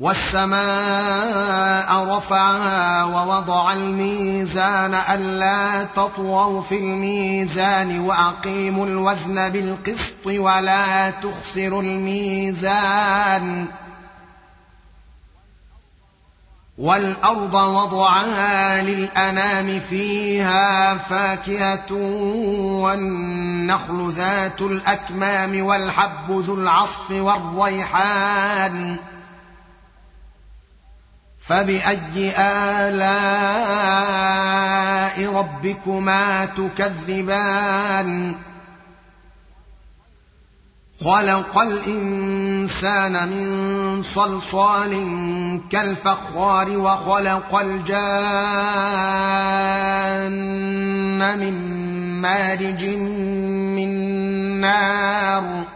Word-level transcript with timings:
والسماء 0.00 1.88
رفعها 2.16 3.04
ووضع 3.04 3.72
الميزان 3.72 4.94
ألا 4.94 5.84
تطغوا 5.84 6.62
في 6.62 6.78
الميزان 6.78 8.00
وأقيموا 8.00 8.86
الوزن 8.86 9.48
بالقسط 9.48 10.26
ولا 10.26 11.10
تخسروا 11.10 11.82
الميزان 11.82 13.66
والأرض 16.78 17.54
وضعها 17.54 18.82
للأنام 18.82 19.80
فيها 19.80 20.94
فاكهة 20.94 21.92
والنخل 22.82 24.12
ذات 24.12 24.62
الأكمام 24.62 25.62
والحب 25.66 26.30
ذو 26.30 26.54
العصف 26.54 27.10
والريحان 27.10 28.98
فباي 31.46 32.32
الاء 32.88 33.46
ربكما 35.34 36.46
تكذبان 36.46 38.34
خلق 41.04 41.58
الانسان 41.58 43.28
من 43.28 44.02
صلصال 44.02 44.92
كالفخار 45.70 46.78
وخلق 46.78 47.54
الجان 47.58 47.96
من 51.38 51.54
مارج 52.22 52.84
من 53.76 53.90
نار 54.60 55.75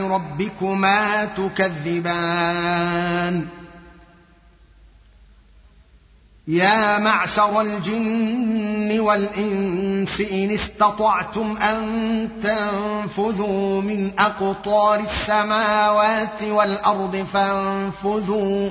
ربكما 0.00 1.24
تكذبان؟ 1.24 2.84
يا 6.48 6.98
معشر 6.98 7.60
الجن 7.60 9.00
والإنس 9.00 10.20
إن 10.20 10.50
استطعتم 10.50 11.56
أن 11.56 12.28
تنفذوا 12.42 13.82
من 13.82 14.12
أقطار 14.18 15.00
السماوات 15.00 16.42
والأرض 16.42 17.26
فانفذوا 17.32 18.70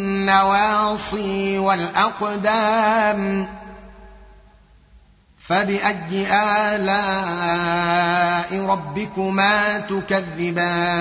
بالنواصي 0.21 1.57
والأقدام 1.57 3.47
فبأي 5.47 6.27
آلاء 6.73 7.85
ربكما 8.65 9.79
تكذبان؟ 9.79 10.99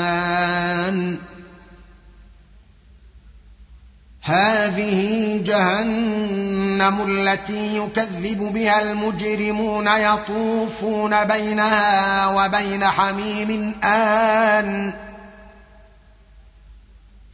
هذه 4.23 5.43
جهنم 5.45 7.03
التي 7.09 7.77
يكذب 7.77 8.39
بها 8.39 8.83
المجرمون 8.83 9.87
يطوفون 9.87 11.25
بينها 11.25 12.27
وبين 12.27 12.85
حميم 12.85 13.75
آن. 13.85 14.93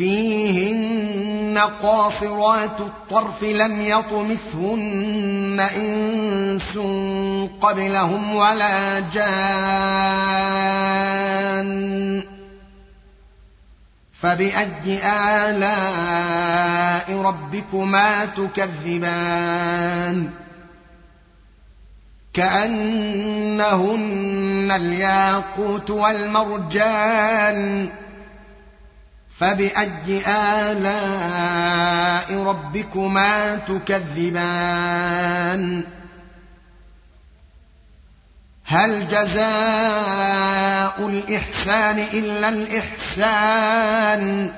فيهن 0.00 1.60
قاصرات 1.82 2.80
الطرف 2.80 3.42
لم 3.42 3.80
يطمثهن 3.80 5.68
إنس 5.76 6.78
قبلهم 7.60 8.36
ولا 8.36 9.00
جان. 9.00 9.20
فبأي 14.20 15.00
آلاء 15.48 17.22
ربكما 17.22 18.24
تكذبان؟ 18.24 20.30
كأنهن 22.34 24.00
الياقوت 24.76 25.90
والمرجان. 25.90 27.88
فبأي 29.40 30.22
آلاء 30.26 32.28
ربكما 32.42 33.56
تكذبان؟ 33.56 35.04
هل 38.64 39.08
جزاء 39.08 41.08
الإحسان 41.08 41.98
إلا 41.98 42.48
الإحسان؟ 42.48 44.52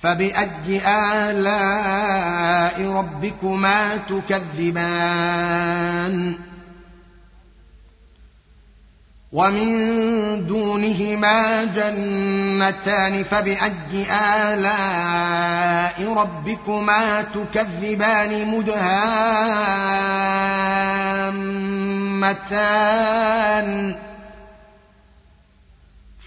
فبأي 0.00 0.82
آلاء 1.28 2.90
ربكما 2.90 3.96
تكذبان؟ 3.96 5.46
ومن 9.32 10.46
دونهما 10.46 11.64
جنتان 11.64 13.24
فبأي 13.24 14.06
آلاء 14.52 16.12
ربكما 16.14 17.22
تكذبان 17.22 18.48
مدهامتان؟ 18.48 18.76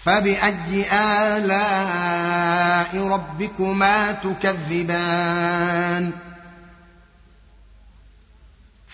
فبأي 0.04 0.86
آلاء 0.92 3.06
ربكما 3.08 4.12
تكذبان؟ 4.12 6.10